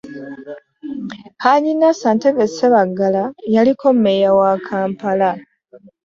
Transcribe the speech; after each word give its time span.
Hajji 1.43 1.73
Nasser 1.81 2.13
Ntege 2.15 2.45
Ssebaggala, 2.49 3.23
yaliko 3.55 3.85
mmeeya 3.95 4.29
wa 4.39 4.51
Kampala. 4.67 5.29